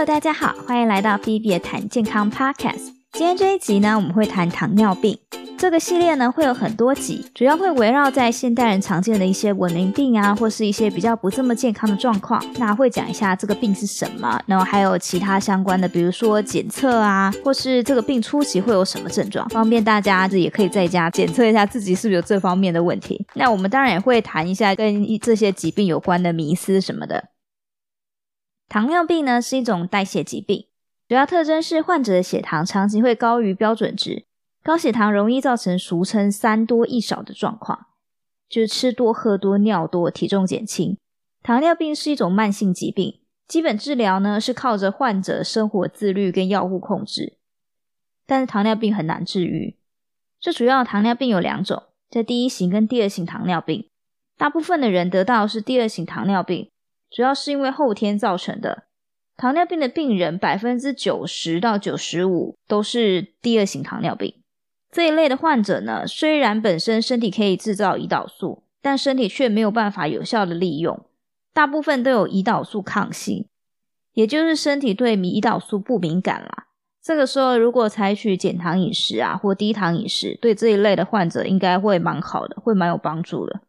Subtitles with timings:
[0.00, 2.94] Hello，大家好，欢迎来到 Phoebe 谈健康 Podcast。
[3.12, 5.18] 今天这一集呢，我们会谈糖尿病。
[5.58, 12.42] 这个系列呢，会有很多集，主要会围绕在现代人常见的一些文明病啊，或是一些比较不这么健康的状况。
[12.56, 23.26] 那会讲一下这个病是什么，然后还有其他相关的，比如说检测啊，或是这个病初期会有什么症状，方便大家这也可以在家检测一下自己是不是有这方面的问题。
[23.34, 27.22] 那我们当然也会谈一下跟这些疾病有关的迷思什么的。
[28.70, 30.68] 糖尿病呢，是一种代谢疾病，
[31.08, 34.24] 主要特征是患者的血糖长期会高于标准值。
[34.62, 37.86] 高血糖容易造成俗称“三多一少”的状况，
[38.48, 40.96] 就是吃多、喝多、尿多、体重减轻。
[41.42, 47.38] 糖尿病是一种慢性疾病，基本治疗呢是靠着患者生活自律跟药物控制。
[48.24, 49.76] 但是糖尿病很难治愈。
[50.38, 53.88] 最主要的糖尿病有两种，在第一型跟第二型糖尿病。
[54.36, 56.70] 大部分的人得到是第二型糖尿病，
[57.10, 58.84] 主要是因为后天造成的。
[59.36, 64.34] 糖尿病的病人百分之九十到九十五都是第二型糖尿病。
[64.92, 71.06] 这一类的患者呢，虽然本身身体可以制造胰岛素，但身体却没有办法有效的利用，
[71.54, 73.46] 大部分都有胰岛素抗性，
[74.12, 76.66] 也就是身体对胰岛素不敏感啦。
[77.02, 83.60] 这个时候如果采取减糖饮食啊，或低糖饮食，对这一类的患者应该会蛮好的，会蛮有帮助的。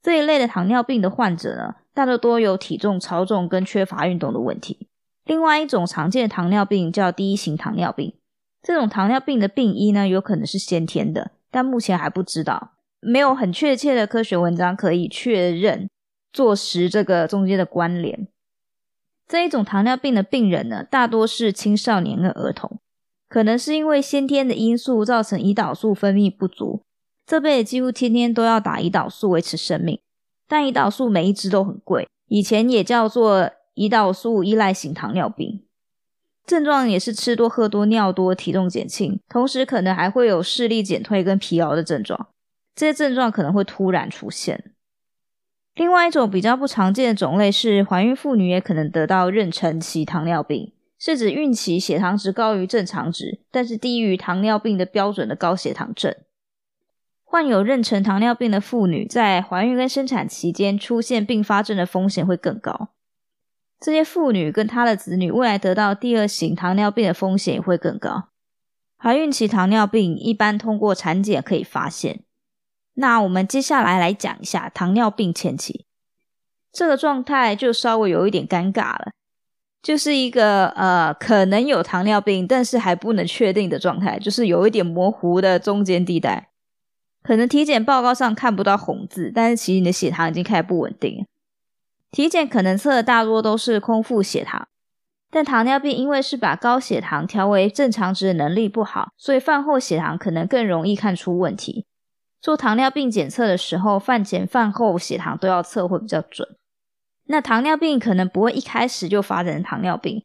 [0.00, 4.88] 这一类的糖尿病的患者呢，大多多有体重超重跟缺乏运动的问题。
[5.24, 8.14] 另外一种常见的糖尿病叫第一型糖尿病。
[8.62, 15.88] 这种糖尿病的病因呢，有可能是先天的，但目前还不知道，没有很确切的科学文章可以确认
[16.32, 18.28] 坐实这个中间的关联。
[19.26, 22.78] 这一种糖尿病的病人呢，大多是青少年跟儿童，
[23.28, 26.82] 可能是因为先天的因素造成胰岛素分泌不足，
[27.24, 30.00] 这辈子几乎天天都要打胰岛素维持生命，
[30.50, 35.62] 但胰岛素每一支都很贵，以前也叫做胰岛素依赖型糖尿病。
[36.44, 42.26] 症状也是吃多、喝多、尿多、体重减轻，同时可能还会有视力减退跟疲劳的症状。
[42.74, 44.72] 这些症状可能会突然出现。
[45.76, 56.12] 另外一种比较不常见的种类是怀孕妇女也可能得到妊娠期糖尿病，是指孕期血糖值高于正常值，但是低于糖尿病的标准的高血糖症。
[57.30, 62.88] 患有妊娠糖尿病的妇女在怀孕跟生产期间出现并发症的风险会更高。
[63.78, 68.24] 这些妇女跟她的子女未来得到第二型糖尿病的风险也会更高。
[68.98, 72.24] 怀孕期糖尿病一般通过产检可以发现。
[72.94, 75.86] 那我们接下来来讲一下糖尿病前期，
[76.72, 79.12] 这个状态就稍微有一点尴尬了，
[79.80, 86.49] 就是一个呃可能有糖尿病，但是还不能确定的状态，就是有一点模糊的中间地带。
[87.22, 91.26] 可能体检报告上看不到红字，但是其实你的血糖已经开始不稳定。
[92.10, 94.66] 体检可能测的大多都是空腹血糖，
[95.30, 101.86] 但糖尿病因为是把高血糖调为正常值的能力不好，所以饭后血糖可能更容易看出问题。
[102.40, 106.48] 做糖尿病检测的时候，饭前饭后血糖都要测会比较准。
[107.26, 110.24] 那糖尿病可能不会一开始就发展成糖尿病，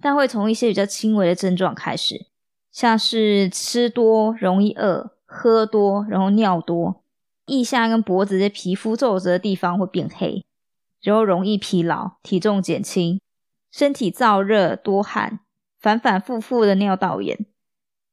[0.00, 2.26] 但会从一些比较轻微的症状开始，
[2.70, 7.02] 像是吃多容易饿、喝多然后尿多，
[7.46, 10.44] 腋下跟脖子的皮肤皱褶的地方会变黑。
[11.00, 13.20] 然后容易疲劳、体重减轻、
[13.72, 15.40] 身体燥热、多汗、
[15.80, 17.44] 反反复复的尿道炎，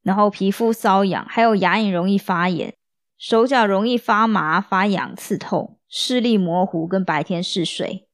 [0.02, 2.74] 然后皮肤瘙痒，还有牙龈容易发炎，
[3.20, 8.08] 手脚容易发麻、发痒、刺痛，视力模糊，跟白天嗜睡。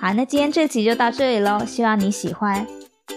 [0.00, 2.66] 好，那今天这集就到这里喽，希望你喜欢，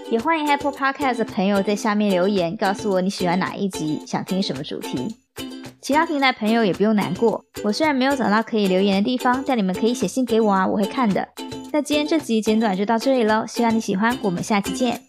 [0.10, 5.18] 也欢迎 Apple Podcast 的朋友在下面留言，告诉我你喜欢哪一集，想听什么主题。
[5.82, 11.28] 其他平台朋友也不用难过，我虽然没有找到可以留言的地方，但你们可以写信给我啊，我会看的。
[11.72, 15.02] 那今天这集简短就到这里喽，希望你喜欢，我们下期见。